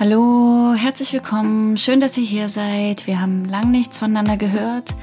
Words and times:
Hallo, 0.00 0.74
herzlich 0.76 1.12
willkommen. 1.12 1.76
Schön, 1.76 1.98
dass 1.98 2.16
ihr 2.16 2.24
hier 2.24 2.48
seid. 2.48 3.08
Wir 3.08 3.20
haben 3.20 3.44
lang 3.44 3.72
nichts 3.72 3.98
voneinander 3.98 4.36
gehört. 4.36 4.94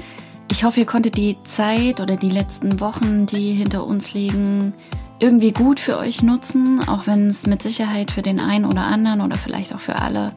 Ich 0.50 0.64
hoffe, 0.64 0.80
ihr 0.80 0.86
konntet 0.86 1.18
die 1.18 1.36
Zeit 1.44 2.00
oder 2.00 2.16
die 2.16 2.30
letzten 2.30 2.80
Wochen, 2.80 3.26
die 3.26 3.52
hinter 3.52 3.86
uns 3.86 4.14
liegen, 4.14 4.72
irgendwie 5.18 5.52
gut 5.52 5.80
für 5.80 5.98
euch 5.98 6.22
nutzen, 6.22 6.80
auch 6.88 7.06
wenn 7.06 7.26
es 7.26 7.46
mit 7.46 7.62
Sicherheit 7.62 8.10
für 8.10 8.22
den 8.22 8.40
einen 8.40 8.64
oder 8.64 8.84
anderen 8.84 9.20
oder 9.20 9.36
vielleicht 9.36 9.74
auch 9.74 9.80
für 9.80 9.96
alle 9.96 10.32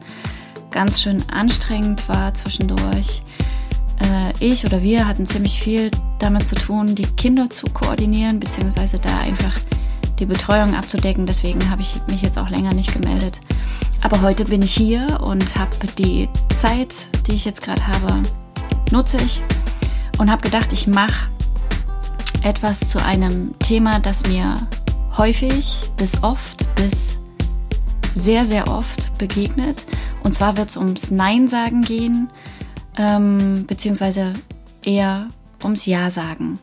ganz 0.70 1.00
schön 1.00 1.22
anstrengend 1.30 2.06
war 2.10 2.34
zwischendurch. 2.34 3.22
Äh, 3.98 4.44
ich 4.46 4.66
oder 4.66 4.82
wir 4.82 5.08
hatten 5.08 5.24
ziemlich 5.24 5.58
viel 5.58 5.90
damit 6.18 6.46
zu 6.46 6.54
tun, 6.54 6.94
die 6.94 7.06
Kinder 7.16 7.48
zu 7.48 7.64
koordinieren, 7.72 8.38
beziehungsweise 8.38 8.98
da 8.98 9.20
einfach 9.20 9.58
die 10.18 10.26
Betreuung 10.26 10.74
abzudecken. 10.74 11.24
Deswegen 11.24 11.70
habe 11.70 11.80
ich 11.80 11.94
mich 12.08 12.20
jetzt 12.20 12.38
auch 12.38 12.50
länger 12.50 12.74
nicht 12.74 12.92
gemeldet. 12.92 13.40
Aber 14.02 14.22
heute 14.22 14.44
bin 14.46 14.62
ich 14.62 14.72
hier 14.72 15.20
und 15.20 15.56
habe 15.56 15.76
die 15.98 16.28
Zeit, 16.54 16.94
die 17.26 17.32
ich 17.32 17.44
jetzt 17.44 17.62
gerade 17.62 17.86
habe, 17.86 18.22
nutze 18.90 19.18
ich 19.18 19.42
und 20.18 20.30
habe 20.30 20.42
gedacht, 20.42 20.72
ich 20.72 20.86
mache 20.86 21.28
etwas 22.42 22.80
zu 22.80 23.02
einem 23.04 23.58
Thema, 23.58 24.00
das 24.00 24.26
mir 24.26 24.66
häufig 25.16 25.90
bis 25.96 26.22
oft, 26.22 26.64
bis 26.76 27.18
sehr, 28.14 28.44
sehr 28.46 28.68
oft 28.68 29.16
begegnet. 29.18 29.84
Und 30.22 30.34
zwar 30.34 30.56
wird 30.56 30.70
es 30.70 30.76
ums 30.76 31.10
Nein 31.10 31.48
sagen 31.48 31.82
gehen, 31.82 32.30
ähm, 32.96 33.66
beziehungsweise 33.66 34.32
eher 34.82 35.28
ums 35.62 35.86
Ja 35.86 36.10
sagen. 36.10 36.58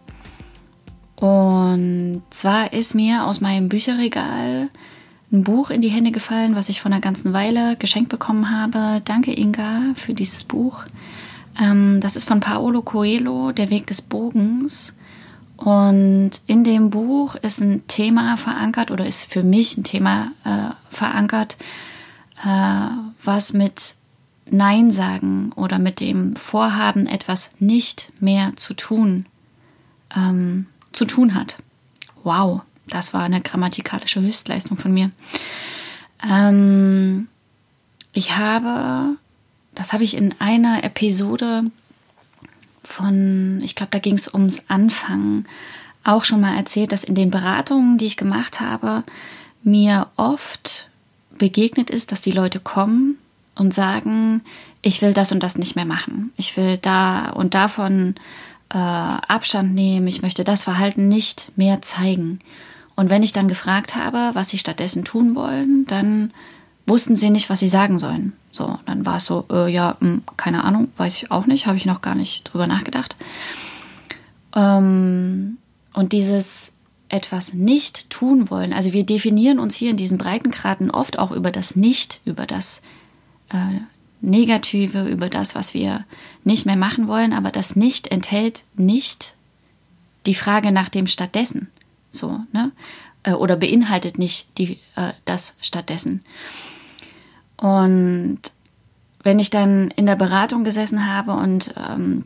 Und 1.16 2.24
zwar 2.30 2.74
ist 2.74 2.96
mir 2.96 3.26
aus 3.26 3.42
meinem 3.42 3.70
Bücherregal 3.70 4.70
ein 5.32 5.44
Buch 5.44 5.70
in 5.70 5.82
die 5.82 5.90
Hände 5.90 6.12
gefallen, 6.12 6.56
was 6.56 6.70
ich 6.70 6.82
vor 6.82 6.92
einer 6.92 7.02
ganzen 7.02 7.34
Weile 7.34 7.76
geschenkt 7.78 8.10
bekommen 8.10 8.50
habe. 8.50 9.02
Danke, 9.04 9.38
Inga, 9.38 9.94
für 9.96 10.14
dieses 10.14 10.44
Buch. 10.44 10.84
Ähm, 11.60 12.00
das 12.02 12.16
ist 12.16 12.28
von 12.28 12.40
Paolo 12.40 12.82
Coelho, 12.82 13.52
Der 13.52 13.70
Weg 13.70 13.88
des 13.88 14.02
Bogens. 14.02 14.96
Und 15.58 16.32
in 16.46 16.64
dem 16.64 16.92
Buch 16.92 17.36
ist 17.36 17.60
ein 17.60 17.86
Thema 17.88 18.38
verankert 18.38 18.92
oder 18.92 19.06
ist 19.08 19.26
für 19.26 19.44
mich 19.44 19.76
ein 19.76 19.84
Thema 19.84 20.32
äh, 20.44 20.70
verankert, 20.90 21.58
äh, 22.46 22.88
was 23.24 23.54
mit 23.54 23.96
Nein 24.50 24.92
sagen 24.92 25.52
oder 25.56 25.80
mit 25.80 26.00
dem 26.00 26.36
Vorhaben, 26.36 27.08
etwas 27.08 27.52
nicht 27.60 28.14
mehr 28.22 28.54
zu 28.56 28.76
tun, 28.76 29.26
ähm, 30.16 30.68
zu 30.92 31.06
tun 31.06 31.34
hat. 31.34 31.58
Wow, 32.24 32.62
das 32.90 33.14
war 33.14 33.24
eine 33.24 33.42
grammatikalische 33.42 34.22
Höchstleistung 34.22 34.78
von 34.78 34.94
mir. 34.94 35.12
Ähm, 36.28 37.28
ich 38.14 38.38
habe, 38.38 39.18
das 39.76 39.94
habe 39.94 40.04
ich 40.04 40.16
in 40.16 40.34
einer 40.40 40.84
Episode 40.84 41.64
von, 42.84 43.62
ich 43.64 43.76
glaube, 43.76 43.92
da 43.92 44.00
ging 44.00 44.16
es 44.16 44.34
ums 44.34 44.64
Anfangen, 44.68 45.46
auch 46.04 46.24
schon 46.24 46.42
mal 46.42 46.56
erzählt, 46.56 46.92
dass 46.92 47.04
in 47.04 47.16
den 47.16 47.32
Beratungen, 47.32 47.98
die 47.98 48.06
ich 48.06 48.18
gemacht 48.18 48.62
habe, 48.62 49.04
mir 49.64 50.08
oft 50.16 50.88
begegnet 51.38 51.90
ist, 51.90 52.12
dass 52.12 52.22
die 52.22 52.32
Leute 52.32 52.60
kommen 52.60 53.18
und 53.56 53.74
sagen, 53.74 54.42
ich 54.82 55.02
will 55.02 55.14
das 55.14 55.32
und 55.32 55.44
das 55.44 55.58
nicht 55.58 55.76
mehr 55.76 55.86
machen. 55.86 56.32
Ich 56.38 56.56
will 56.56 56.78
da 56.78 57.30
und 57.32 57.54
davon 57.54 58.16
äh, 58.70 58.78
Abstand 58.78 59.74
nehmen. 59.74 60.08
Ich 60.08 60.22
möchte 60.22 60.44
das 60.44 60.64
Verhalten 60.64 61.08
nicht 61.08 61.52
mehr 61.58 61.82
zeigen. 61.82 62.40
Und 62.98 63.12
wenn 63.12 63.22
ich 63.24 63.32
dann 63.32 63.48
gefragt 63.48 63.96
habe, 63.96 64.32
was 64.34 64.50
sie 64.50 64.58
stattdessen 64.58 65.06
tun 65.06 65.36
wollen, 65.36 65.86
dann 65.86 66.34
wussten 66.88 67.16
sie 67.16 67.30
nicht, 67.30 67.50
was 67.50 67.60
sie 67.60 67.70
sagen 67.70 68.00
sollen. 68.00 68.34
So, 68.52 68.80
dann 68.88 69.06
war 69.06 69.18
es 69.18 69.26
so, 69.26 69.46
äh, 69.52 69.72
ja, 69.72 69.96
mh, 70.00 70.10
hm, 70.10 70.24
keine 70.36 70.64
Ahnung, 70.64 70.88
weiß 70.98 71.16
ich 71.16 71.32
auch 71.32 71.46
nicht, 71.46 71.68
habe 71.68 71.78
ich 71.78 71.86
noch 71.86 72.02
gar 72.02 72.16
nicht 72.16 72.44
drüber 72.46 72.66
nachgedacht. 72.66 73.16
Ähm, 74.56 75.58
und 75.94 76.12
dieses 76.12 76.74
etwas 77.10 77.54
nicht 77.54 78.10
tun 78.10 78.50
wollen, 78.50 78.74
also 78.74 78.94
wir 78.94 79.06
definieren 79.06 79.60
uns 79.60 79.76
hier 79.76 79.92
in 79.92 79.98
diesen 79.98 80.18
Breitengraden 80.18 80.90
oft 80.90 81.20
auch 81.20 81.32
über 81.32 81.52
das 81.52 81.76
Nicht, 81.76 82.20
über 82.26 82.48
das 82.48 82.82
äh, 83.50 83.80
Negative, 84.22 85.08
über 85.08 85.30
das, 85.30 85.54
was 85.54 85.76
wir 85.76 86.04
nicht 86.44 86.66
mehr 86.66 86.76
machen 86.76 87.08
wollen, 87.08 87.32
aber 87.32 87.52
das 87.52 87.76
Nicht 87.76 88.08
enthält 88.08 88.64
nicht 88.76 89.36
die 90.26 90.34
Frage 90.34 90.72
nach 90.72 90.90
dem 90.90 91.06
stattdessen. 91.06 91.68
So, 92.12 92.40
ne? 92.52 92.72
Äh, 93.24 93.34
oder 93.34 93.56
beinhaltet 93.56 94.18
nicht 94.18 94.58
die, 94.58 94.80
äh, 94.96 95.14
das 95.26 95.56
stattdessen. 95.62 96.24
Und 97.58 98.40
wenn 99.24 99.40
ich 99.40 99.50
dann 99.50 99.92
in 99.92 100.06
der 100.06 100.16
Beratung 100.16 100.64
gesessen 100.64 101.12
habe 101.12 101.34
und 101.34 101.74
ähm, 101.76 102.26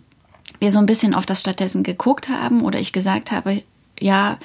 wir 0.59 0.71
so 0.71 0.79
ein 0.79 0.85
bisschen 0.85 1.15
auf 1.15 1.25
das 1.25 1.41
stattdessen 1.41 1.83
geguckt 1.83 2.29
haben 2.29 2.61
oder 2.61 2.79
ich 2.79 2.93
gesagt 2.93 3.31
habe, 3.31 3.63
ja, 3.99 4.37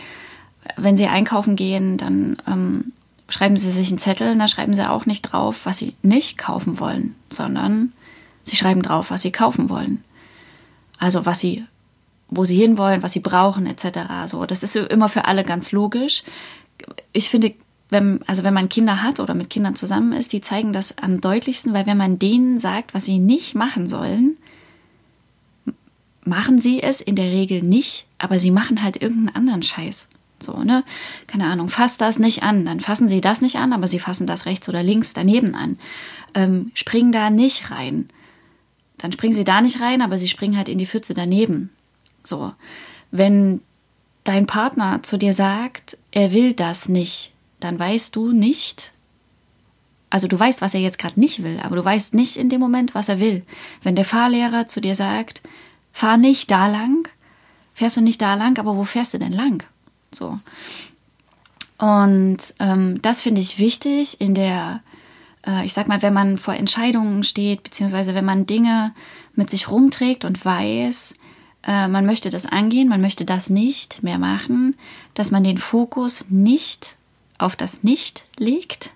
wenn 0.77 0.97
Sie 0.97 1.07
einkaufen 1.07 1.57
gehen, 1.57 1.97
dann 1.97 2.39
ähm, 2.47 2.93
schreiben 3.29 3.57
Sie 3.57 3.71
sich 3.71 3.89
einen 3.89 3.99
Zettel 3.99 4.33
und 4.33 4.39
da 4.39 4.49
schreiben 4.49 4.75
Sie 4.75 4.89
auch 4.89 5.07
nicht 5.07 5.23
drauf, 5.23 5.67
was 5.67 5.79
Sie 5.79 5.95
nicht 6.03 6.39
kaufen 6.39 6.81
wollen, 6.81 7.15
sondern 7.31 7.93
Sie 8.45 8.57
schreiben 8.57 8.83
drauf, 8.83 9.11
was 9.11 9.23
Sie 9.23 9.33
kaufen 9.33 9.69
wollen. 9.69 10.03
Also 10.99 11.27
was 11.27 11.41
Sie 11.41 11.67
wo 12.29 12.45
sie 12.45 12.57
hinwollen, 12.57 13.03
was 13.03 13.13
sie 13.13 13.21
brauchen, 13.21 13.67
etc. 13.67 14.27
So, 14.27 14.47
das 14.47 14.63
ist 14.63 14.77
immer 14.77 15.09
für 15.09 15.27
alle 15.27 15.45
ganz 15.45 15.73
logisch. 15.73 16.23
Ich 17.13 17.31
finde, 17.31 17.55
wenn, 17.89 18.21
also 18.27 18.43
wenn 18.43 18.55
man 18.55 18.69
Kinder 18.69 19.03
hat 19.03 19.21
oder 19.21 19.35
mit 19.35 19.51
Kindern 19.51 19.77
zusammen 19.77 20.13
ist, 20.13 20.33
die 20.33 20.41
zeigen 20.41 20.73
das 20.73 20.99
am 20.99 21.21
deutlichsten, 21.21 21.73
weil 21.73 21.87
wenn 21.87 21.97
man 21.97 22.19
denen 22.19 22.59
sagt, 22.59 22.95
was 22.95 23.05
sie 23.05 23.19
nicht 23.19 23.55
machen 23.55 23.89
sollen, 23.89 24.37
machen 26.25 26.61
sie 26.61 26.83
es 26.83 27.01
in 27.01 27.15
der 27.15 27.31
Regel 27.31 27.63
nicht, 27.63 28.07
aber 28.19 28.39
sie 28.39 28.51
machen 28.51 28.83
halt 28.83 29.01
irgendeinen 29.01 29.37
anderen 29.37 29.63
Scheiß. 29.63 30.09
So, 30.41 30.63
ne? 30.63 30.85
Keine 31.27 31.47
Ahnung, 31.47 31.69
fass 31.69 31.97
das 31.97 32.19
nicht 32.19 32.43
an. 32.43 32.67
Dann 32.67 32.81
fassen 32.81 33.09
sie 33.09 33.21
das 33.21 33.41
nicht 33.41 33.57
an, 33.57 33.73
aber 33.73 33.87
sie 33.87 34.01
fassen 34.01 34.27
das 34.27 34.45
rechts 34.45 34.69
oder 34.69 34.83
links 34.83 35.15
daneben 35.15 35.55
an. 35.55 35.79
Ähm, 36.35 36.73
springen 36.75 37.13
da 37.13 37.31
nicht 37.31 37.71
rein. 37.71 38.09
Dann 38.99 39.13
springen 39.13 39.35
sie 39.35 39.45
da 39.45 39.61
nicht 39.61 39.81
rein, 39.81 40.03
aber 40.03 40.19
sie 40.19 40.29
springen 40.29 40.57
halt 40.57 40.69
in 40.69 40.79
die 40.79 40.87
Pfütze 40.87 41.15
daneben. 41.15 41.71
So, 42.27 42.53
wenn 43.11 43.61
dein 44.25 44.47
Partner 44.47 45.03
zu 45.03 45.17
dir 45.17 45.33
sagt, 45.33 45.97
er 46.11 46.33
will 46.33 46.53
das 46.53 46.89
nicht, 46.89 47.33
dann 47.61 47.79
weißt 47.79 48.15
du 48.17 48.33
nicht, 48.33 48.93
also 50.11 50.29
du 50.29 50.39
weißt, 50.39 50.63
was 50.63 50.75
er 50.75 50.81
jetzt 50.81 50.99
gerade 50.99 51.19
nicht 51.19 51.43
will, 51.43 51.61
aber 51.63 51.77
du 51.77 51.85
weißt 51.85 52.15
nicht 52.15 52.37
in 52.37 52.49
dem 52.49 52.61
Moment, 52.61 52.95
was 52.95 53.09
er 53.09 53.21
will. 53.21 53.45
Wenn 53.83 53.97
der 53.97 54.05
Fahrlehrer 54.05 54.69
zu 54.69 54.81
dir 54.81 54.95
sagt, 54.95 55.43
fahr 55.93 56.17
nicht 56.17 56.51
da 56.51 56.69
lang, 56.69 57.09
fährst 57.75 57.97
du 57.97 58.01
nicht 58.01 58.23
da 58.23 58.35
lang, 58.35 58.59
aber 58.59 58.77
wo 58.77 58.85
fährst 58.85 59.15
du 59.15 59.19
denn 59.19 59.33
lang? 59.33 59.65
So. 60.13 60.39
Und 61.79 62.39
ähm, 62.59 63.01
das 63.03 63.23
finde 63.23 63.41
ich 63.41 63.59
wichtig 63.59 64.21
in 64.21 64.35
der, 64.35 64.83
äh, 65.47 65.65
ich 65.65 65.75
sag 65.75 65.89
mal, 65.89 66.03
wenn 66.03 66.15
man 66.15 66.39
vor 66.39 66.55
Entscheidungen 66.55 67.23
steht, 67.23 67.63
beziehungsweise 67.63 68.15
wenn 68.15 68.25
man 68.25 68.47
Dinge 68.47 68.95
mit 69.35 69.51
sich 69.51 69.71
rumträgt 69.71 70.25
und 70.25 70.43
weiß, 70.43 71.17
äh, 71.67 71.89
man 71.89 72.07
möchte 72.07 72.31
das 72.31 72.47
angehen, 72.47 72.89
man 72.89 73.01
möchte 73.01 73.25
das 73.25 73.51
nicht 73.51 74.03
mehr 74.03 74.19
machen, 74.19 74.77
dass 75.15 75.31
man 75.31 75.45
den 75.45 75.59
Fokus 75.59 76.27
nicht 76.29 76.97
auf 77.39 77.57
das 77.57 77.83
Nicht 77.83 78.25
legt, 78.39 78.91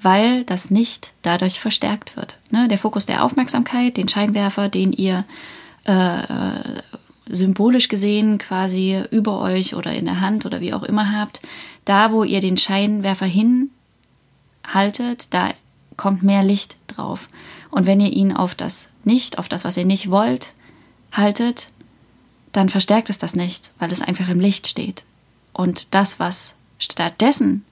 weil 0.00 0.44
das 0.44 0.70
Nicht 0.70 1.12
dadurch 1.22 1.58
verstärkt 1.58 2.16
wird. 2.16 2.38
Ne? 2.50 2.68
Der 2.68 2.78
Fokus 2.78 3.06
der 3.06 3.24
Aufmerksamkeit, 3.24 3.96
den 3.96 4.08
Scheinwerfer, 4.08 4.68
den 4.68 4.92
ihr 4.92 5.24
äh, 5.84 6.82
symbolisch 7.26 7.88
gesehen 7.88 8.38
quasi 8.38 9.02
über 9.10 9.40
euch 9.40 9.74
oder 9.74 9.92
in 9.92 10.04
der 10.04 10.20
Hand 10.20 10.44
oder 10.44 10.60
wie 10.60 10.74
auch 10.74 10.82
immer 10.82 11.18
habt, 11.18 11.40
da 11.84 12.12
wo 12.12 12.22
ihr 12.22 12.40
den 12.40 12.58
Scheinwerfer 12.58 13.26
hinhaltet, 13.26 15.32
da 15.32 15.52
kommt 15.96 16.22
mehr 16.22 16.42
Licht 16.42 16.76
drauf. 16.86 17.28
Und 17.70 17.86
wenn 17.86 18.00
ihr 18.00 18.12
ihn 18.12 18.32
auf 18.32 18.54
das 18.54 18.88
Nicht, 19.04 19.38
auf 19.38 19.48
das, 19.48 19.64
was 19.64 19.76
ihr 19.76 19.86
nicht 19.86 20.10
wollt, 20.10 20.52
haltet, 21.12 21.68
dann 22.54 22.68
verstärkt 22.70 23.10
es 23.10 23.18
das 23.18 23.36
nicht, 23.36 23.72
weil 23.78 23.92
es 23.92 24.00
einfach 24.00 24.28
im 24.28 24.40
Licht 24.40 24.66
steht. 24.66 25.04
Und 25.52 25.94
das, 25.94 26.18
was 26.18 26.54
stattdessen 26.78 27.64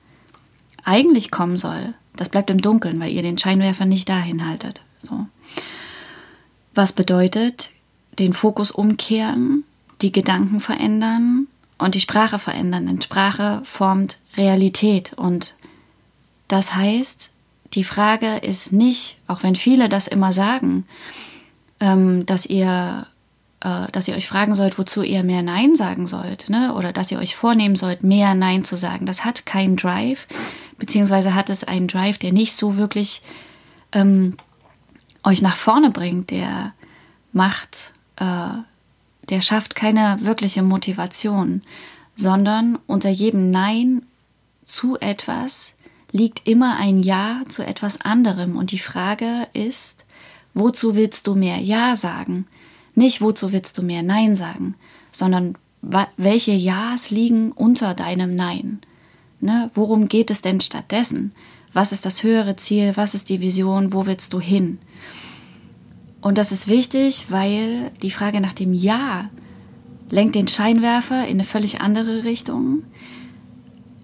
eigentlich 0.85 1.31
kommen 1.31 1.57
soll, 1.57 1.95
das 2.17 2.29
bleibt 2.29 2.51
im 2.51 2.61
Dunkeln, 2.61 3.01
weil 3.01 3.13
ihr 3.13 3.23
den 3.23 3.39
Scheinwerfer 3.39 3.87
nicht 3.87 4.09
dahin 4.09 4.47
haltet. 4.47 4.83
So. 4.99 5.27
Was 6.75 6.93
bedeutet, 6.93 7.71
den 8.19 8.33
Fokus 8.33 8.71
umkehren, 8.71 9.65
die 10.03 10.13
Gedanken 10.13 10.61
verändern 10.61 11.47
und 11.79 11.95
die 11.95 12.01
Sprache 12.01 12.39
verändern. 12.39 12.87
Denn 12.87 13.01
Sprache 13.01 13.63
formt 13.65 14.19
Realität. 14.37 15.13
Und 15.15 15.55
das 16.49 16.75
heißt, 16.75 17.31
die 17.75 17.85
Frage 17.85 18.37
ist 18.39 18.73
nicht, 18.73 19.19
auch 19.29 19.43
wenn 19.43 19.55
viele 19.55 19.89
das 19.89 20.09
immer 20.09 20.33
sagen, 20.33 20.87
ähm, 21.81 22.27
dass 22.27 22.47
ihr 22.47 23.07
äh, 23.63 23.87
dass 23.93 24.09
ihr 24.09 24.17
euch 24.17 24.29
fragen 24.29 24.55
sollt, 24.55 24.79
wozu 24.79 25.03
ihr 25.03 25.23
mehr 25.23 25.43
Nein 25.43 25.77
sagen 25.77 26.07
sollt, 26.07 26.51
ne? 26.51 26.75
oder 26.75 26.93
dass 26.93 27.13
ihr 27.13 27.19
euch 27.19 27.37
vornehmen 27.37 27.77
sollt, 27.77 28.03
mehr 28.03 28.35
Nein 28.35 28.65
zu 28.65 28.77
sagen. 28.77 29.07
Das 29.07 29.25
hat 29.25 29.47
keinen 29.47 29.77
Drive, 29.77 30.27
beziehungsweise 30.79 31.35
hat 31.35 31.49
es 31.49 31.63
einen 31.63 31.87
Drive, 31.87 32.19
der 32.19 32.33
nicht 32.33 32.55
so 32.55 32.77
wirklich 32.77 33.23
ähm, 33.93 34.37
euch 35.23 35.43
nach 35.43 35.57
vorne 35.57 35.91
bringt, 35.91 36.31
der 36.31 36.75
macht, 37.33 37.93
äh, 38.17 38.49
der 39.29 39.41
schafft 39.41 39.77
keine 39.77 40.19
wirkliche 40.21 40.63
Motivation, 40.63 41.63
sondern 42.17 42.79
unter 42.89 43.11
jedem 43.11 43.51
Nein 43.53 44.03
zu 44.65 44.99
etwas 44.99 45.77
liegt 46.11 46.47
immer 46.49 46.77
ein 46.79 47.03
Ja 47.03 47.43
zu 47.49 47.65
etwas 47.65 48.01
anderem. 48.01 48.57
Und 48.57 48.73
die 48.73 48.79
Frage 48.79 49.47
ist, 49.53 50.05
wozu 50.53 50.97
willst 50.97 51.27
du 51.27 51.37
mehr 51.37 51.59
Ja 51.59 51.95
sagen? 51.95 52.47
Nicht, 52.95 53.21
wozu 53.21 53.53
willst 53.53 53.79
du 53.79 53.83
mehr 53.83 54.03
Nein 54.03 54.37
sagen, 54.37 54.75
sondern 55.11 55.57
welche 56.17 56.53
Ja's 56.53 57.11
liegen 57.11 57.53
unter 57.53 57.95
deinem 57.95 58.35
Nein? 58.35 58.81
Ne? 59.41 59.71
Worum 59.75 60.09
geht 60.09 60.31
es 60.31 60.43
denn 60.43 60.61
stattdessen? 60.61 61.33
Was 61.73 61.93
ist 61.93 62.07
das 62.07 62.23
höhere 62.23 62.57
Ziel? 62.57 62.93
Was 62.97 63.15
ist 63.15 63.29
die 63.29 63.41
Vision? 63.41 63.93
Wo 63.93 64.07
willst 64.07 64.33
du 64.33 64.41
hin? 64.41 64.79
Und 66.21 66.39
das 66.39 66.53
ist 66.53 66.69
wichtig, 66.69 67.27
weil 67.31 67.91
die 68.03 68.13
Frage 68.13 68.41
nach 68.41 68.53
dem 68.53 68.73
Ja 68.73 69.31
lenkt 70.11 70.37
den 70.37 70.47
Scheinwerfer 70.47 71.25
in 71.27 71.35
eine 71.37 71.45
völlig 71.45 71.81
andere 71.81 72.25
Richtung. 72.25 72.85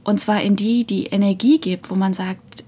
Und 0.02 0.18
zwar 0.18 0.42
in 0.42 0.56
die, 0.56 0.84
die 0.84 1.06
Energie 1.06 1.58
gibt, 1.58 1.90
wo 1.90 1.94
man 1.94 2.14
sagt, 2.14 2.64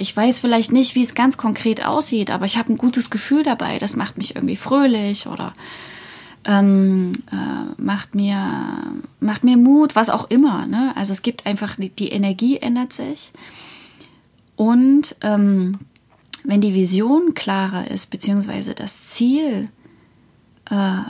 ich 0.00 0.16
weiß 0.16 0.38
vielleicht 0.38 0.72
nicht, 0.72 0.94
wie 0.94 1.02
es 1.02 1.14
ganz 1.14 1.36
konkret 1.36 1.84
aussieht, 1.84 2.30
aber 2.30 2.46
ich 2.46 2.56
habe 2.56 2.72
ein 2.72 2.78
gutes 2.78 3.10
Gefühl 3.10 3.42
dabei. 3.42 3.78
Das 3.78 3.96
macht 3.96 4.16
mich 4.16 4.34
irgendwie 4.34 4.56
fröhlich 4.56 5.26
oder 5.26 5.52
ähm, 6.46 7.12
äh, 7.30 7.80
macht 7.80 8.14
mir 8.14 8.78
macht 9.20 9.44
mir 9.44 9.58
Mut, 9.58 9.94
was 9.96 10.08
auch 10.08 10.30
immer. 10.30 10.66
Ne? 10.66 10.94
Also 10.96 11.12
es 11.12 11.20
gibt 11.20 11.44
einfach 11.44 11.76
die 11.76 12.08
Energie 12.08 12.56
ändert 12.56 12.94
sich 12.94 13.30
und 14.56 15.16
ähm, 15.20 15.78
wenn 16.44 16.62
die 16.62 16.74
Vision 16.74 17.34
klarer 17.34 17.90
ist 17.90 18.06
beziehungsweise 18.06 18.74
das 18.74 19.06
Ziel 19.06 19.68
äh, 20.70 21.02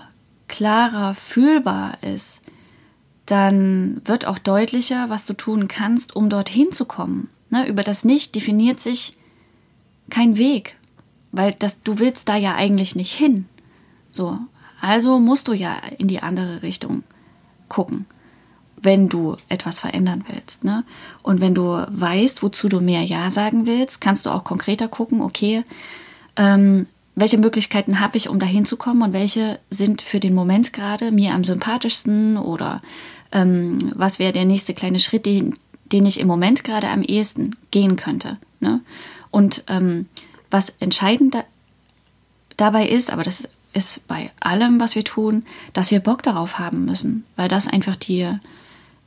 klarer 0.49 1.15
fühlbar 1.15 2.03
ist, 2.03 2.43
dann 3.27 4.03
wird 4.05 4.27
auch 4.27 4.39
deutlicher, 4.39 5.11
was 5.11 5.27
du 5.27 5.35
tun 5.35 5.69
kannst, 5.69 6.17
um 6.17 6.29
dorthin 6.29 6.73
zu 6.73 6.87
kommen. 6.87 7.29
Ne? 7.51 7.67
Über 7.69 7.83
das 7.83 8.05
Nicht 8.05 8.35
definiert 8.35 8.81
sich 8.81 9.17
kein 10.09 10.37
Weg, 10.37 10.77
weil 11.33 11.55
das, 11.59 11.83
du 11.83 11.99
willst 11.99 12.29
da 12.29 12.37
ja 12.37 12.55
eigentlich 12.55 12.97
nicht 12.97 13.13
hin. 13.13 13.47
So, 14.13 14.39
also 14.81 15.19
musst 15.19 15.49
du 15.49 15.53
ja 15.53 15.77
in 15.99 16.09
die 16.09 16.21
andere 16.21 16.63
Richtung 16.63 17.05
gucken, 17.69 18.07
wenn 18.81 19.09
du 19.09 19.37
etwas 19.49 19.79
verändern 19.79 20.25
willst. 20.29 20.65
Ne? 20.65 20.85
Und 21.23 21.41
wenn 21.41 21.55
du 21.55 21.87
weißt, 21.89 22.43
wozu 22.43 22.69
du 22.69 22.81
mehr 22.81 23.03
Ja 23.03 23.31
sagen 23.31 23.67
willst, 23.67 24.01
kannst 24.01 24.27
du 24.27 24.31
auch 24.31 24.45
konkreter 24.45 24.89
gucken, 24.89 25.21
okay, 25.21 25.63
ähm, 26.37 26.87
welche 27.15 27.39
Möglichkeiten 27.39 28.01
habe 28.01 28.17
ich, 28.17 28.29
um 28.29 28.41
dahin 28.41 28.65
zu 28.65 28.77
kommen 28.77 29.03
und 29.03 29.13
welche 29.13 29.59
sind 29.69 30.01
für 30.01 30.21
den 30.21 30.35
Moment 30.35 30.73
gerade 30.73 31.11
mir 31.11 31.35
am 31.35 31.45
sympathischsten 31.45 32.39
oder 32.39 32.83
ähm, 33.33 33.79
was 33.95 34.19
wäre 34.19 34.33
der 34.33 34.45
nächste 34.45 34.75
kleine 34.75 34.99
Schritt, 34.99 35.27
den, 35.27 35.55
den 35.93 36.07
ich 36.07 36.21
im 36.21 36.27
Moment 36.27 36.65
gerade 36.65 36.89
am 36.89 37.03
ehesten 37.03 37.57
gehen 37.71 37.97
könnte. 37.97 38.39
Ne? 38.61 38.81
Und 39.31 39.65
ähm, 39.69 40.07
was 40.51 40.71
entscheidend 40.81 41.35
da, 41.35 41.45
dabei 42.57 42.89
ist, 42.89 43.13
aber 43.13 43.23
das 43.23 43.49
ist 43.73 44.07
bei 44.09 44.31
allem, 44.41 44.81
was 44.81 44.95
wir 44.95 45.05
tun, 45.05 45.45
dass 45.73 45.91
wir 45.91 46.01
Bock 46.01 46.23
darauf 46.23 46.59
haben 46.59 46.85
müssen, 46.85 47.25
weil 47.37 47.49
das 47.49 47.69
einfach 47.69 47.97
die, 47.97 48.29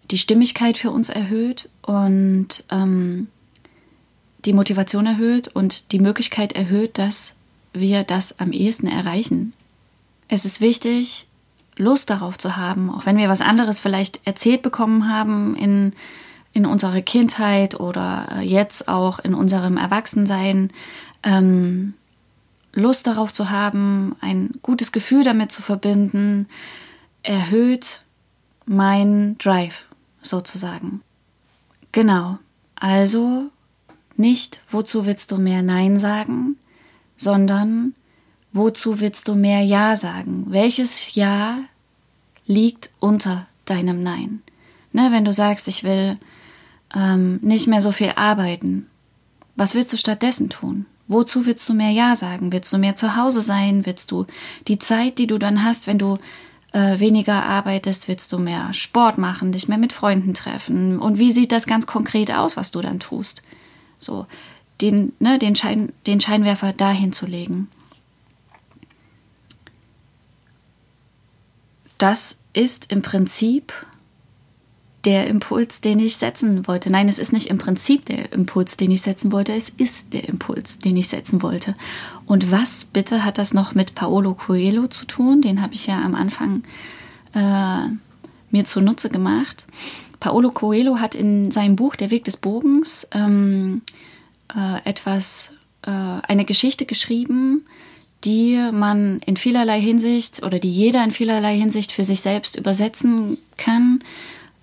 die 0.09 0.17
Stimmigkeit 0.17 0.77
für 0.77 0.91
uns 0.91 1.09
erhöht 1.09 1.69
und 1.81 2.63
ähm, 2.69 3.27
die 4.45 4.53
Motivation 4.53 5.05
erhöht 5.05 5.47
und 5.49 5.91
die 5.91 5.99
Möglichkeit 5.99 6.53
erhöht, 6.53 6.97
dass 6.97 7.35
wir 7.73 8.03
das 8.03 8.39
am 8.39 8.51
ehesten 8.51 8.87
erreichen. 8.87 9.53
Es 10.27 10.45
ist 10.45 10.61
wichtig, 10.61 11.27
Lust 11.75 12.09
darauf 12.09 12.37
zu 12.37 12.55
haben, 12.55 12.89
auch 12.89 13.05
wenn 13.05 13.17
wir 13.17 13.29
was 13.29 13.41
anderes 13.41 13.79
vielleicht 13.79 14.25
erzählt 14.25 14.61
bekommen 14.61 15.09
haben 15.09 15.55
in, 15.55 15.93
in 16.53 16.65
unserer 16.65 17.01
Kindheit 17.01 17.79
oder 17.79 18.41
jetzt 18.41 18.87
auch 18.87 19.19
in 19.19 19.33
unserem 19.33 19.77
Erwachsensein, 19.77 20.71
ähm, 21.23 21.95
Lust 22.73 23.05
darauf 23.07 23.33
zu 23.33 23.49
haben, 23.49 24.15
ein 24.21 24.51
gutes 24.61 24.91
Gefühl 24.91 25.23
damit 25.23 25.51
zu 25.51 25.61
verbinden, 25.61 26.47
erhöht 27.21 28.03
mein 28.65 29.37
Drive 29.37 29.85
sozusagen. 30.21 31.01
Genau, 31.91 32.39
also 32.75 33.49
nicht, 34.15 34.61
wozu 34.69 35.05
willst 35.05 35.31
du 35.31 35.37
mehr 35.37 35.61
Nein 35.61 35.99
sagen, 35.99 36.57
sondern 37.17 37.93
wozu 38.51 38.99
willst 38.99 39.27
du 39.27 39.35
mehr 39.35 39.61
Ja 39.61 39.95
sagen? 39.95 40.45
Welches 40.47 41.15
Ja 41.15 41.59
liegt 42.45 42.91
unter 42.99 43.47
deinem 43.65 44.03
Nein? 44.03 44.41
Ne, 44.91 45.11
wenn 45.11 45.25
du 45.25 45.33
sagst, 45.33 45.67
ich 45.67 45.83
will 45.83 46.17
ähm, 46.95 47.39
nicht 47.41 47.67
mehr 47.67 47.81
so 47.81 47.91
viel 47.91 48.13
arbeiten, 48.15 48.87
was 49.55 49.73
willst 49.73 49.93
du 49.93 49.97
stattdessen 49.97 50.49
tun? 50.49 50.85
Wozu 51.07 51.45
willst 51.45 51.67
du 51.67 51.73
mehr 51.73 51.91
Ja 51.91 52.15
sagen? 52.15 52.51
Willst 52.51 52.71
du 52.71 52.77
mehr 52.77 52.95
zu 52.95 53.15
Hause 53.15 53.41
sein? 53.41 53.85
Willst 53.85 54.11
du 54.11 54.25
die 54.67 54.79
Zeit, 54.79 55.17
die 55.17 55.27
du 55.27 55.37
dann 55.37 55.63
hast, 55.63 55.85
wenn 55.85 55.99
du 55.99 56.17
äh, 56.71 56.99
weniger 56.99 57.43
arbeitest, 57.43 58.07
willst 58.07 58.31
du 58.33 58.39
mehr 58.39 58.73
Sport 58.73 59.17
machen, 59.17 59.51
dich 59.51 59.67
mehr 59.67 59.77
mit 59.77 59.93
Freunden 59.93 60.33
treffen? 60.33 60.99
Und 60.99 61.19
wie 61.19 61.31
sieht 61.31 61.51
das 61.51 61.67
ganz 61.67 61.87
konkret 61.87 62.31
aus, 62.31 62.57
was 62.57 62.71
du 62.71 62.81
dann 62.81 62.99
tust? 62.99 63.43
So, 63.99 64.25
den, 64.81 65.13
ne, 65.19 65.37
den, 65.39 65.55
Schein, 65.55 65.93
den 66.07 66.19
Scheinwerfer 66.19 66.73
dahin 66.73 67.13
zu 67.13 67.25
legen. 67.25 67.69
Das 71.97 72.41
ist 72.53 72.91
im 72.91 73.01
Prinzip 73.01 73.71
der 75.05 75.27
Impuls, 75.27 75.81
den 75.81 75.99
ich 75.99 76.15
setzen 76.15 76.65
wollte. 76.67 76.91
Nein, 76.91 77.09
es 77.09 77.19
ist 77.19 77.33
nicht 77.33 77.47
im 77.47 77.57
Prinzip 77.57 78.05
der 78.05 78.31
Impuls, 78.31 78.77
den 78.77 78.91
ich 78.91 79.01
setzen 79.01 79.31
wollte, 79.31 79.53
es 79.53 79.69
ist 79.69 80.13
der 80.13 80.27
Impuls, 80.29 80.79
den 80.79 80.95
ich 80.95 81.09
setzen 81.09 81.41
wollte. 81.41 81.75
Und 82.25 82.51
was 82.51 82.85
bitte 82.85 83.25
hat 83.25 83.37
das 83.37 83.53
noch 83.53 83.75
mit 83.75 83.95
Paolo 83.95 84.33
Coelho 84.33 84.87
zu 84.87 85.05
tun? 85.05 85.41
Den 85.41 85.61
habe 85.61 85.73
ich 85.73 85.87
ja 85.87 86.01
am 86.01 86.15
Anfang 86.15 86.63
äh, 87.33 87.89
mir 88.51 88.65
zunutze 88.65 89.09
gemacht. 89.09 89.65
Paolo 90.21 90.51
Coelho 90.51 90.99
hat 90.99 91.15
in 91.15 91.51
seinem 91.51 91.75
Buch 91.75 91.97
Der 91.97 92.09
Weg 92.09 92.23
des 92.23 92.37
Bogens 92.37 93.09
ähm, 93.11 93.81
äh, 94.55 94.79
etwas, 94.85 95.51
äh, 95.81 95.89
eine 95.89 96.45
Geschichte 96.45 96.85
geschrieben, 96.85 97.65
die 98.23 98.69
man 98.71 99.19
in 99.25 99.35
vielerlei 99.35 99.81
Hinsicht 99.81 100.43
oder 100.43 100.59
die 100.59 100.71
jeder 100.71 101.03
in 101.03 101.11
vielerlei 101.11 101.57
Hinsicht 101.57 101.91
für 101.91 102.05
sich 102.05 102.21
selbst 102.21 102.55
übersetzen 102.55 103.37
kann 103.57 103.99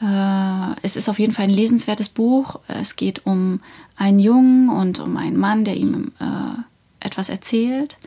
es 0.03 0.97
ist 0.97 1.09
auf 1.09 1.19
jeden 1.19 1.33
Fall 1.33 1.45
ein 1.45 1.51
lesenswertes 1.51 2.09
Buch. 2.09 2.59
Es 2.69 2.97
geht 2.97 3.27
um 3.27 3.61
einen 3.97 4.19
Jungen 4.19 4.71
und 4.71 4.99
um 4.99 5.17
einen 5.17 5.37
Mann, 5.37 5.65
der 5.65 5.77
ihm 5.77 6.13
äh, 6.19 7.07
etwas 7.07 7.29
erzählt. 7.29 7.99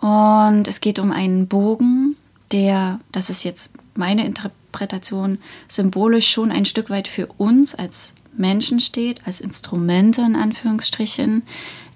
Und 0.00 0.68
es 0.68 0.80
geht 0.80 0.98
um 0.98 1.10
einen 1.10 1.48
Bogen, 1.48 2.16
der, 2.52 3.00
das 3.10 3.30
ist 3.30 3.42
jetzt 3.42 3.72
meine 3.94 4.24
Interpretation, 4.24 5.38
symbolisch 5.68 6.28
schon 6.28 6.52
ein 6.52 6.66
Stück 6.66 6.90
weit 6.90 7.08
für 7.08 7.26
uns 7.38 7.74
als 7.74 8.14
Menschen 8.36 8.78
steht, 8.78 9.26
als 9.26 9.40
Instrumente 9.40 10.20
in 10.20 10.36
Anführungsstrichen. 10.36 11.42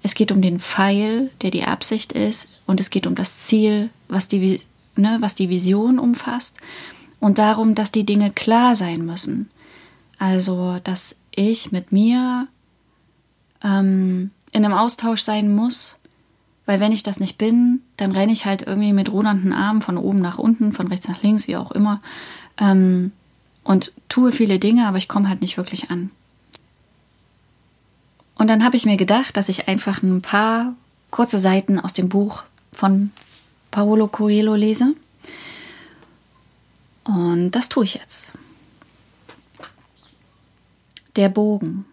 Es 0.03 0.15
geht 0.15 0.31
um 0.31 0.41
den 0.41 0.59
Pfeil, 0.59 1.29
der 1.43 1.51
die 1.51 1.63
Absicht 1.63 2.11
ist, 2.11 2.49
und 2.65 2.79
es 2.79 2.89
geht 2.89 3.07
um 3.07 3.15
das 3.15 3.37
Ziel, 3.37 3.91
was 4.09 4.27
die, 4.27 4.59
ne, 4.97 5.17
was 5.21 5.35
die 5.35 5.49
Vision 5.49 5.99
umfasst 5.99 6.57
und 7.21 7.37
darum, 7.37 7.75
dass 7.75 7.93
die 7.93 8.05
Dinge 8.05 8.31
klar 8.31 8.75
sein 8.75 9.05
müssen. 9.05 9.49
Also, 10.17 10.79
dass 10.83 11.15
ich 11.33 11.71
mit 11.71 11.93
mir 11.93 12.47
ähm, 13.63 14.31
in 14.51 14.65
einem 14.65 14.73
Austausch 14.73 15.21
sein 15.21 15.55
muss, 15.55 15.97
weil 16.65 16.79
wenn 16.79 16.91
ich 16.91 17.03
das 17.03 17.19
nicht 17.19 17.37
bin, 17.37 17.81
dann 17.95 18.11
renne 18.11 18.31
ich 18.31 18.45
halt 18.45 18.63
irgendwie 18.63 18.91
mit 18.91 19.11
rudernden 19.11 19.53
Armen 19.53 19.81
von 19.81 19.97
oben 19.97 20.19
nach 20.19 20.37
unten, 20.37 20.73
von 20.73 20.87
rechts 20.87 21.07
nach 21.07 21.21
links, 21.21 21.47
wie 21.47 21.55
auch 21.55 21.71
immer, 21.71 22.01
ähm, 22.57 23.11
und 23.63 23.93
tue 24.09 24.31
viele 24.31 24.57
Dinge, 24.57 24.87
aber 24.87 24.97
ich 24.97 25.07
komme 25.07 25.29
halt 25.29 25.41
nicht 25.41 25.57
wirklich 25.57 25.91
an. 25.91 26.11
Und 28.35 28.47
dann 28.47 28.63
habe 28.63 28.75
ich 28.75 28.85
mir 28.87 28.97
gedacht, 28.97 29.37
dass 29.37 29.49
ich 29.49 29.67
einfach 29.67 30.01
ein 30.01 30.23
paar 30.23 30.73
kurze 31.11 31.37
Seiten 31.37 31.79
aus 31.79 31.93
dem 31.93 32.09
Buch 32.09 32.43
von 32.71 33.11
Paolo 33.69 34.07
Coelho 34.07 34.55
lese 34.55 34.95
und 37.03 37.51
das 37.51 37.69
tue 37.69 37.83
ich 37.85 37.95
jetzt. 37.95 38.33
Der 41.15 41.29
Bogen. 41.29 41.85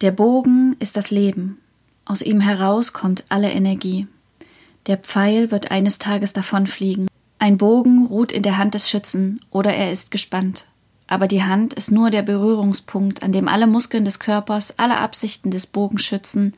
Der 0.00 0.10
Bogen 0.10 0.76
ist 0.78 0.96
das 0.96 1.10
Leben. 1.10 1.58
Aus 2.04 2.22
ihm 2.22 2.40
heraus 2.40 2.92
kommt 2.92 3.24
alle 3.28 3.50
Energie. 3.50 4.06
Der 4.86 4.98
Pfeil 4.98 5.50
wird 5.50 5.70
eines 5.70 5.98
Tages 5.98 6.32
davonfliegen. 6.32 7.08
Ein 7.38 7.58
Bogen 7.58 8.06
ruht 8.06 8.32
in 8.32 8.42
der 8.42 8.58
Hand 8.58 8.74
des 8.74 8.88
Schützen 8.88 9.40
oder 9.50 9.74
er 9.74 9.92
ist 9.92 10.10
gespannt. 10.10 10.66
Aber 11.06 11.28
die 11.28 11.44
Hand 11.44 11.74
ist 11.74 11.90
nur 11.90 12.10
der 12.10 12.22
Berührungspunkt, 12.22 13.22
an 13.22 13.32
dem 13.32 13.48
alle 13.48 13.66
Muskeln 13.66 14.04
des 14.04 14.18
Körpers, 14.18 14.78
alle 14.78 14.96
Absichten 14.96 15.50
des 15.50 15.66
Bogenschützen, 15.66 16.56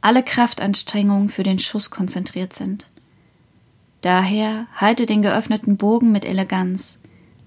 alle 0.00 0.22
Kraftanstrengungen 0.22 1.28
für 1.28 1.42
den 1.42 1.58
Schuss 1.58 1.90
konzentriert 1.90 2.52
sind. 2.52 2.86
Daher 4.02 4.66
halte 4.74 5.06
den 5.06 5.22
geöffneten 5.22 5.76
Bogen 5.76 6.12
mit 6.12 6.24
Eleganz. 6.24 6.98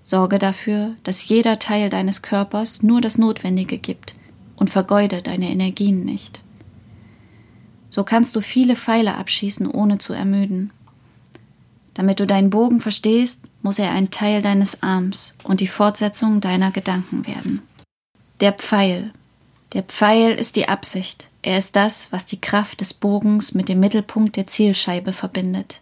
Sorge 0.04 0.40
dafür, 0.40 0.96
dass 1.04 1.28
jeder 1.28 1.60
Teil 1.60 1.90
deines 1.90 2.22
Körpers 2.22 2.82
nur 2.82 3.02
das 3.02 3.18
Notwendige 3.18 3.78
gibt 3.78 4.14
und 4.56 4.70
vergeude 4.70 5.22
deine 5.22 5.50
Energien 5.50 6.06
nicht. 6.06 6.42
So 7.90 8.04
kannst 8.04 8.36
du 8.36 8.42
viele 8.42 8.76
Pfeile 8.76 9.16
abschießen, 9.16 9.68
ohne 9.70 9.98
zu 9.98 10.14
ermüden. 10.14 10.72
Damit 11.94 12.20
du 12.20 12.28
deinen 12.28 12.50
Bogen 12.50 12.80
verstehst, 12.80 13.44
muss 13.62 13.80
er 13.80 13.92
ein 13.92 14.12
Teil 14.12 14.42
deines 14.42 14.82
Arms 14.84 15.36
und 15.44 15.60
die 15.60 15.68
Fortsetzung 15.68 16.40
deiner 16.40 16.72
Gedanken 16.72 17.26
werden. 17.28 17.62
Der 18.42 18.54
Pfeil. 18.54 19.12
Der 19.74 19.84
Pfeil 19.84 20.34
ist 20.34 20.56
die 20.56 20.70
Absicht. 20.70 21.30
Er 21.42 21.58
ist 21.58 21.76
das, 21.76 22.12
was 22.12 22.26
die 22.26 22.40
Kraft 22.40 22.82
des 22.82 22.94
Bogens 22.94 23.54
mit 23.54 23.68
dem 23.70 23.80
Mittelpunkt 23.80 24.36
der 24.36 24.48
Zielscheibe 24.48 25.14
verbindet. 25.14 25.82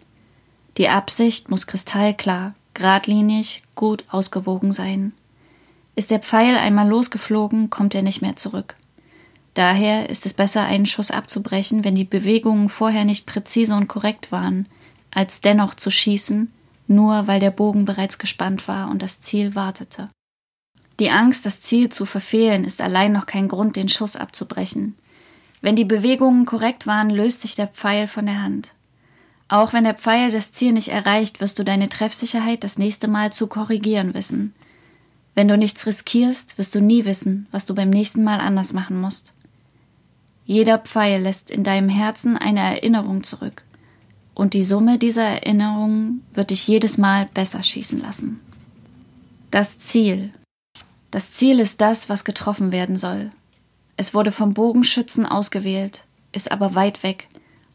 Die 0.78 0.90
Absicht 0.90 1.50
muss 1.50 1.68
kristallklar, 1.68 2.56
geradlinig, 2.74 3.64
gut 3.76 4.04
ausgewogen 4.10 4.74
sein. 4.74 5.14
Ist 5.96 6.10
der 6.10 6.20
Pfeil 6.20 6.58
einmal 6.58 6.88
losgeflogen, 6.88 7.70
kommt 7.70 7.94
er 7.94 8.02
nicht 8.02 8.22
mehr 8.22 8.36
zurück. 8.36 8.76
Daher 9.54 10.10
ist 10.10 10.26
es 10.26 10.34
besser, 10.34 10.64
einen 10.64 10.88
Schuss 10.88 11.12
abzubrechen, 11.12 11.84
wenn 11.84 11.94
die 11.94 12.06
Bewegungen 12.06 12.70
vorher 12.70 13.06
nicht 13.06 13.28
präzise 13.28 13.76
und 13.76 13.88
korrekt 13.88 14.32
waren, 14.32 14.68
als 15.12 15.42
dennoch 15.42 15.76
zu 15.76 15.92
schießen, 15.92 16.52
nur 16.88 17.28
weil 17.28 17.40
der 17.40 17.52
Bogen 17.52 17.86
bereits 17.86 18.18
gespannt 18.18 18.68
war 18.68 18.90
und 18.90 19.04
das 19.04 19.22
Ziel 19.22 19.54
wartete. 19.54 20.08
Die 21.00 21.12
Angst, 21.12 21.46
das 21.46 21.62
Ziel 21.62 21.90
zu 21.90 22.06
verfehlen, 22.06 22.64
ist 22.66 22.82
allein 22.82 23.12
noch 23.12 23.28
kein 23.28 23.48
Grund, 23.48 23.76
den 23.76 23.90
Schuss 23.90 24.16
abzubrechen. 24.16 24.96
Wenn 25.62 25.76
die 25.76 25.86
Bewegungen 25.86 26.46
korrekt 26.46 26.88
waren, 26.88 27.10
löst 27.10 27.42
sich 27.42 27.56
der 27.56 27.68
Pfeil 27.68 28.08
von 28.08 28.26
der 28.26 28.42
Hand. 28.42 28.74
Auch 29.54 29.72
wenn 29.72 29.84
der 29.84 29.94
Pfeil 29.94 30.32
das 30.32 30.52
Ziel 30.52 30.74
nicht 30.74 30.88
erreicht, 30.88 31.40
wirst 31.40 31.60
du 31.60 31.64
deine 31.64 31.88
Treffsicherheit 31.88 32.64
das 32.64 32.80
nächste 32.80 33.08
Mal 33.08 33.32
zu 33.32 33.46
korrigieren 33.46 34.16
wissen. 34.16 34.56
Wenn 35.36 35.48
du 35.48 35.60
nichts 35.60 35.86
riskierst, 35.86 36.58
wirst 36.58 36.74
du 36.74 36.82
nie 36.82 37.06
wissen, 37.06 37.46
was 37.52 37.68
du 37.68 37.76
beim 37.76 37.92
nächsten 37.92 38.24
Mal 38.24 38.40
anders 38.40 38.74
machen 38.74 39.00
musst. 39.00 39.32
Jeder 40.44 40.80
Pfeil 40.80 41.22
lässt 41.22 41.52
in 41.52 41.64
deinem 41.64 41.88
Herzen 41.88 42.36
eine 42.36 42.62
Erinnerung 42.62 43.22
zurück, 43.22 43.62
und 44.34 44.56
die 44.56 44.64
Summe 44.64 44.98
dieser 44.98 45.26
Erinnerungen 45.26 46.26
wird 46.34 46.50
dich 46.50 46.68
jedes 46.68 46.98
Mal 46.98 47.28
besser 47.32 47.62
schießen 47.62 48.02
lassen. 48.02 48.40
Das 49.52 49.78
Ziel. 49.78 50.34
Das 51.12 51.32
Ziel 51.32 51.60
ist 51.60 51.80
das, 51.80 52.10
was 52.10 52.26
getroffen 52.26 52.72
werden 52.72 52.98
soll. 52.98 53.30
Es 53.98 54.16
wurde 54.16 54.32
vom 54.32 54.56
Bogenschützen 54.56 55.28
ausgewählt, 55.28 56.06
ist 56.32 56.52
aber 56.52 56.74
weit 56.74 57.04
weg, 57.04 57.28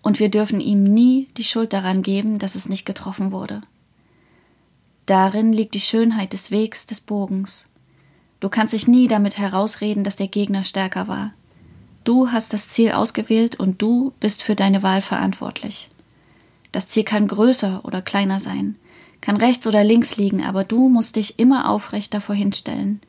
und 0.02 0.20
wir 0.20 0.30
dürfen 0.30 0.60
ihm 0.60 0.82
nie 0.82 1.28
die 1.36 1.44
Schuld 1.44 1.72
daran 1.72 2.02
geben, 2.02 2.38
dass 2.38 2.54
es 2.54 2.68
nicht 2.68 2.84
getroffen 2.84 3.32
wurde. 3.32 3.62
Darin 5.06 5.52
liegt 5.52 5.74
die 5.74 5.80
Schönheit 5.80 6.32
des 6.32 6.50
Wegs 6.50 6.86
des 6.86 7.00
Bogens. 7.00 7.64
Du 8.40 8.48
kannst 8.48 8.74
dich 8.74 8.86
nie 8.86 9.08
damit 9.08 9.38
herausreden, 9.38 10.04
dass 10.04 10.16
der 10.16 10.28
Gegner 10.28 10.64
stärker 10.64 11.08
war. 11.08 11.32
Du 12.04 12.30
hast 12.30 12.52
das 12.52 12.68
Ziel 12.68 12.92
ausgewählt 12.92 13.56
und 13.56 13.82
du 13.82 14.12
bist 14.20 14.42
für 14.42 14.54
deine 14.54 14.82
Wahl 14.82 15.00
verantwortlich. 15.00 15.88
Das 16.72 16.88
Ziel 16.88 17.04
kann 17.04 17.26
größer 17.26 17.84
oder 17.84 18.02
kleiner 18.02 18.40
sein, 18.40 18.76
kann 19.20 19.36
rechts 19.36 19.66
oder 19.66 19.82
links 19.82 20.16
liegen, 20.16 20.42
aber 20.42 20.64
du 20.64 20.88
musst 20.88 21.16
dich 21.16 21.38
immer 21.38 21.68
aufrecht 21.68 22.14
davor 22.14 22.34
hinstellen, 22.34 23.00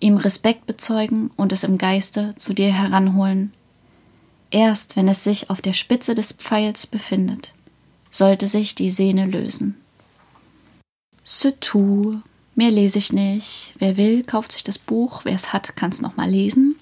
ihm 0.00 0.16
Respekt 0.16 0.66
bezeugen 0.66 1.30
und 1.36 1.52
es 1.52 1.64
im 1.64 1.78
Geiste 1.78 2.34
zu 2.36 2.52
dir 2.52 2.72
heranholen. 2.72 3.52
Erst 4.52 4.96
wenn 4.96 5.08
es 5.08 5.24
sich 5.24 5.48
auf 5.48 5.62
der 5.62 5.72
Spitze 5.72 6.14
des 6.14 6.32
Pfeils 6.32 6.86
befindet, 6.86 7.54
sollte 8.10 8.46
sich 8.46 8.74
die 8.74 8.90
Sehne 8.90 9.24
lösen. 9.24 9.80
C'est 11.24 11.58
tout. 11.60 12.18
Mehr 12.54 12.70
lese 12.70 12.98
ich 12.98 13.14
nicht. 13.14 13.72
Wer 13.78 13.96
will, 13.96 14.22
kauft 14.22 14.52
sich 14.52 14.62
das 14.62 14.78
Buch. 14.78 15.22
Wer 15.24 15.34
es 15.34 15.54
hat, 15.54 15.74
kann 15.74 15.88
es 15.88 16.02
nochmal 16.02 16.28
lesen. 16.28 16.76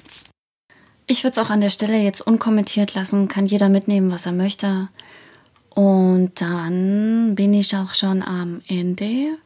Ich 1.07 1.23
würde 1.23 1.33
es 1.33 1.39
auch 1.39 1.51
an 1.51 1.61
der 1.61 1.71
Stelle 1.71 2.03
jetzt 2.03 2.21
unkommentiert 2.21 2.95
lassen, 2.95 3.29
kann 3.29 3.47
jeder 3.47 3.69
mitnehmen, 3.69 4.11
was 4.11 4.27
er 4.27 4.33
möchte. 4.33 4.89
Und 5.69 6.41
dann 6.41 7.37
bin 7.37 7.55
ich 7.55 7.77
auch 7.77 7.95
schon 7.95 8.23
am 8.25 8.63
Ende. 8.67 9.39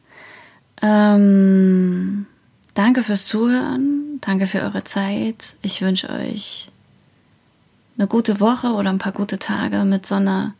Ähm, 0.81 2.25
danke 2.73 3.03
fürs 3.03 3.27
Zuhören, 3.27 4.19
danke 4.21 4.47
für 4.47 4.61
eure 4.61 4.83
Zeit. 4.83 5.55
Ich 5.61 5.83
wünsche 5.83 6.09
euch 6.09 6.71
eine 7.97 8.07
gute 8.07 8.39
Woche 8.39 8.73
oder 8.73 8.89
ein 8.89 8.97
paar 8.97 9.11
gute 9.11 9.39
Tage 9.39 9.83
mit 9.85 10.05
Sonne 10.05 10.53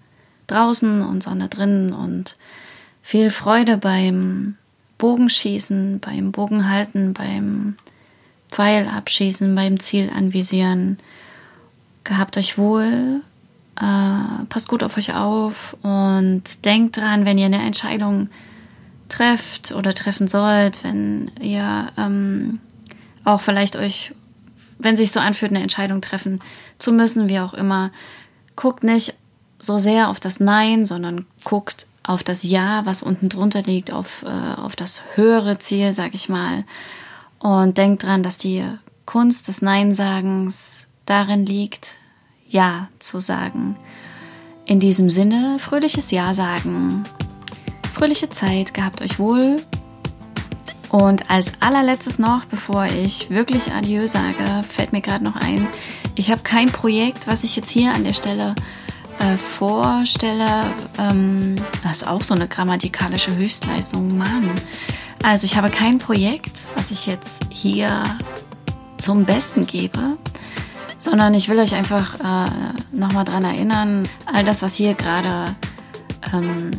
draußen 0.47 1.01
und 1.01 1.23
Sonne 1.23 1.49
drinnen 1.49 1.93
und 1.93 2.37
viel 3.01 3.29
Freude 3.29 3.77
beim 3.77 4.55
Bogenschießen, 4.97 5.99
beim 5.99 6.31
Bogenhalten, 6.31 7.13
beim 7.13 7.75
Pfeil 8.49 8.87
abschießen, 8.87 9.53
beim 9.53 9.79
Ziel 9.79 10.09
anvisieren. 10.15 10.97
Gehabt 12.03 12.37
euch 12.37 12.57
wohl, 12.57 13.21
äh, 13.75 14.45
passt 14.47 14.67
gut 14.67 14.83
auf 14.83 14.97
euch 14.97 15.13
auf 15.13 15.75
und 15.81 16.43
denkt 16.63 16.97
dran, 16.97 17.25
wenn 17.25 17.37
ihr 17.37 17.47
eine 17.47 17.61
Entscheidung 17.61 18.29
trefft 19.09 19.73
oder 19.73 19.93
treffen 19.93 20.27
sollt, 20.27 20.83
wenn 20.83 21.31
ihr 21.39 21.91
ähm, 21.97 22.59
auch 23.23 23.41
vielleicht 23.41 23.75
euch, 23.75 24.13
wenn 24.77 24.97
sich 24.97 25.11
so 25.11 25.19
anfühlt, 25.19 25.51
eine 25.51 25.61
Entscheidung 25.61 26.01
treffen 26.01 26.39
zu 26.77 26.91
müssen, 26.91 27.29
wie 27.29 27.39
auch 27.39 27.53
immer, 27.53 27.91
guckt 28.55 28.83
nicht 28.83 29.15
so 29.59 29.77
sehr 29.77 30.09
auf 30.09 30.19
das 30.19 30.39
Nein, 30.39 30.85
sondern 30.85 31.25
guckt 31.43 31.87
auf 32.03 32.23
das 32.23 32.43
Ja, 32.43 32.85
was 32.85 33.03
unten 33.03 33.29
drunter 33.29 33.63
liegt, 33.63 33.91
auf, 33.91 34.23
äh, 34.23 34.59
auf 34.59 34.75
das 34.75 35.01
höhere 35.15 35.57
Ziel, 35.57 35.93
sag 35.93 36.13
ich 36.13 36.29
mal. 36.29 36.65
Und 37.39 37.77
denkt 37.77 38.03
dran, 38.03 38.23
dass 38.23 38.37
die 38.37 38.65
Kunst 39.05 39.47
des 39.47 39.61
Nein-Sagens 39.61 40.87
darin 41.05 41.45
liegt, 41.45 41.97
Ja 42.47 42.89
zu 42.99 43.19
sagen. 43.19 43.75
In 44.65 44.79
diesem 44.79 45.09
Sinne, 45.09 45.57
fröhliches 45.59 46.11
Ja 46.11 46.33
sagen. 46.33 47.03
Fröhliche 47.93 48.29
Zeit, 48.29 48.73
gehabt 48.73 49.01
euch 49.01 49.19
wohl. 49.19 49.61
Und 50.95 51.29
als 51.29 51.51
allerletztes 51.59 52.19
noch, 52.19 52.45
bevor 52.45 52.85
ich 52.85 53.29
wirklich 53.29 53.73
Adieu 53.73 54.07
sage, 54.07 54.63
fällt 54.65 54.93
mir 54.93 55.01
gerade 55.01 55.25
noch 55.25 55.35
ein, 55.35 55.67
ich 56.15 56.31
habe 56.31 56.41
kein 56.41 56.71
Projekt, 56.71 57.27
was 57.27 57.43
ich 57.43 57.57
jetzt 57.57 57.69
hier 57.69 57.93
an 57.93 58.05
der 58.05 58.13
Stelle 58.13 58.55
äh, 59.19 59.35
vorstelle. 59.35 60.47
Ähm, 60.97 61.57
das 61.83 61.97
ist 61.97 62.07
auch 62.07 62.23
so 62.23 62.33
eine 62.33 62.47
grammatikalische 62.47 63.35
Höchstleistung, 63.35 64.17
Mann. 64.17 64.49
Also 65.21 65.43
ich 65.43 65.57
habe 65.57 65.69
kein 65.69 65.99
Projekt, 65.99 66.61
was 66.75 66.91
ich 66.91 67.07
jetzt 67.07 67.41
hier 67.49 68.01
zum 68.97 69.25
Besten 69.25 69.67
gebe, 69.67 70.17
sondern 70.97 71.33
ich 71.33 71.49
will 71.49 71.59
euch 71.59 71.75
einfach 71.75 72.15
äh, 72.21 72.73
nochmal 72.93 73.25
daran 73.25 73.43
erinnern, 73.43 74.07
all 74.27 74.45
das, 74.45 74.61
was 74.61 74.75
hier 74.75 74.93
gerade 74.93 75.53
ähm, 76.31 76.71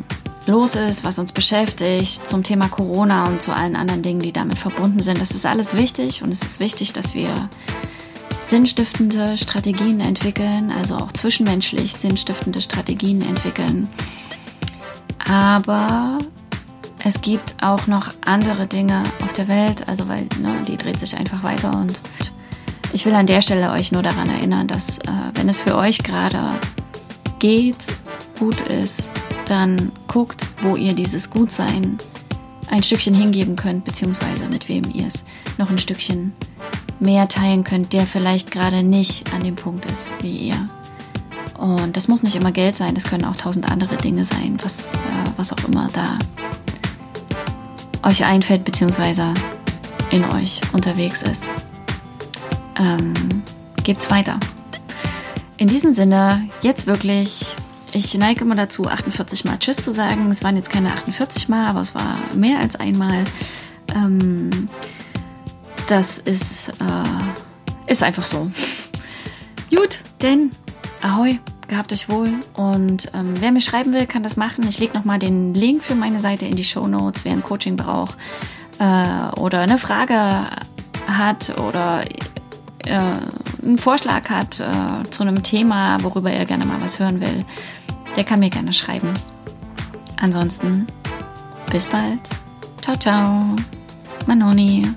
los 0.46 0.74
ist, 0.74 1.04
was 1.04 1.18
uns 1.18 1.32
beschäftigt 1.32 2.26
zum 2.26 2.42
Thema 2.42 2.68
Corona 2.68 3.26
und 3.26 3.42
zu 3.42 3.52
allen 3.52 3.76
anderen 3.76 4.02
Dingen, 4.02 4.20
die 4.20 4.32
damit 4.32 4.58
verbunden 4.58 5.02
sind, 5.02 5.20
das 5.20 5.30
ist 5.30 5.46
alles 5.46 5.76
wichtig 5.76 6.22
und 6.22 6.30
es 6.30 6.42
ist 6.42 6.60
wichtig, 6.60 6.92
dass 6.92 7.14
wir 7.14 7.48
sinnstiftende 8.42 9.36
Strategien 9.36 10.00
entwickeln, 10.00 10.70
also 10.70 10.96
auch 10.96 11.12
zwischenmenschlich 11.12 11.94
sinnstiftende 11.94 12.60
Strategien 12.60 13.22
entwickeln. 13.22 13.88
Aber 15.28 16.18
es 17.04 17.20
gibt 17.20 17.56
auch 17.62 17.86
noch 17.88 18.10
andere 18.24 18.66
Dinge 18.66 19.02
auf 19.24 19.32
der 19.32 19.48
Welt, 19.48 19.88
also 19.88 20.08
weil 20.08 20.28
ne, 20.40 20.54
die 20.68 20.76
dreht 20.76 21.00
sich 21.00 21.16
einfach 21.16 21.42
weiter 21.42 21.76
und 21.76 21.98
ich 22.92 23.04
will 23.04 23.14
an 23.14 23.26
der 23.26 23.42
Stelle 23.42 23.72
euch 23.72 23.90
nur 23.90 24.02
daran 24.02 24.30
erinnern, 24.30 24.68
dass 24.68 24.98
äh, 24.98 25.10
wenn 25.34 25.48
es 25.48 25.60
für 25.60 25.76
euch 25.76 25.98
gerade 25.98 26.52
geht, 27.40 27.76
gut 28.38 28.60
ist, 28.62 29.10
dann 29.50 29.92
guckt, 30.08 30.44
wo 30.62 30.76
ihr 30.76 30.94
dieses 30.94 31.30
Gutsein 31.30 31.98
ein 32.68 32.82
Stückchen 32.82 33.14
hingeben 33.14 33.56
könnt, 33.56 33.84
beziehungsweise 33.84 34.48
mit 34.48 34.68
wem 34.68 34.84
ihr 34.92 35.06
es 35.06 35.24
noch 35.58 35.70
ein 35.70 35.78
Stückchen 35.78 36.32
mehr 36.98 37.28
teilen 37.28 37.64
könnt, 37.64 37.92
der 37.92 38.06
vielleicht 38.06 38.50
gerade 38.50 38.82
nicht 38.82 39.32
an 39.32 39.42
dem 39.42 39.54
Punkt 39.54 39.86
ist 39.86 40.10
wie 40.20 40.48
ihr. 40.48 40.66
Und 41.58 41.96
das 41.96 42.08
muss 42.08 42.22
nicht 42.22 42.36
immer 42.36 42.52
Geld 42.52 42.76
sein, 42.76 42.94
das 42.94 43.04
können 43.04 43.24
auch 43.24 43.36
tausend 43.36 43.70
andere 43.70 43.96
Dinge 43.96 44.24
sein, 44.24 44.58
was, 44.62 44.92
äh, 44.92 44.96
was 45.36 45.52
auch 45.52 45.64
immer 45.68 45.88
da 45.92 46.18
euch 48.02 48.24
einfällt, 48.24 48.64
beziehungsweise 48.64 49.32
in 50.10 50.24
euch 50.24 50.60
unterwegs 50.72 51.22
ist. 51.22 51.48
Ähm, 52.78 53.14
gebt's 53.82 54.10
weiter. 54.10 54.38
In 55.56 55.68
diesem 55.68 55.92
Sinne, 55.92 56.48
jetzt 56.60 56.86
wirklich, 56.86 57.56
ich 57.96 58.12
neige 58.14 58.42
immer 58.42 58.54
dazu, 58.54 58.88
48 58.88 59.44
Mal 59.44 59.58
Tschüss 59.58 59.78
zu 59.78 59.90
sagen. 59.90 60.30
Es 60.30 60.44
waren 60.44 60.56
jetzt 60.56 60.70
keine 60.70 60.92
48 60.92 61.48
Mal, 61.48 61.66
aber 61.66 61.80
es 61.80 61.94
war 61.94 62.18
mehr 62.34 62.60
als 62.60 62.76
einmal. 62.76 63.24
Ähm, 63.94 64.68
das 65.88 66.18
ist, 66.18 66.68
äh, 66.68 67.90
ist 67.90 68.02
einfach 68.02 68.26
so. 68.26 68.50
Gut, 69.74 70.00
denn 70.20 70.50
Ahoi, 71.00 71.38
gehabt 71.68 71.92
euch 71.92 72.08
wohl. 72.08 72.34
Und 72.52 73.10
ähm, 73.14 73.34
wer 73.38 73.50
mir 73.50 73.62
schreiben 73.62 73.94
will, 73.94 74.06
kann 74.06 74.22
das 74.22 74.36
machen. 74.36 74.66
Ich 74.68 74.78
lege 74.78 74.96
nochmal 74.96 75.18
den 75.18 75.54
Link 75.54 75.82
für 75.82 75.94
meine 75.94 76.20
Seite 76.20 76.44
in 76.44 76.56
die 76.56 76.64
Show 76.64 76.86
Notes, 76.86 77.24
wer 77.24 77.32
ein 77.32 77.42
Coaching 77.42 77.76
braucht 77.76 78.16
äh, 78.78 79.40
oder 79.40 79.60
eine 79.60 79.78
Frage 79.78 80.48
hat 81.06 81.58
oder 81.58 82.04
äh, 82.84 83.00
einen 83.62 83.78
Vorschlag 83.78 84.28
hat 84.28 84.60
äh, 84.60 85.08
zu 85.10 85.22
einem 85.22 85.42
Thema, 85.42 86.02
worüber 86.02 86.30
er 86.30 86.44
gerne 86.44 86.66
mal 86.66 86.80
was 86.80 86.98
hören 86.98 87.20
will, 87.20 87.44
der 88.16 88.25
kann 88.25 88.40
mir 88.40 88.50
gerne 88.50 88.73
schreiben. 88.73 89.12
Ansonsten, 90.16 90.87
bis 91.70 91.87
bald. 91.87 92.20
Ciao, 92.82 92.96
ciao. 92.96 93.56
Manoni. 94.26 94.88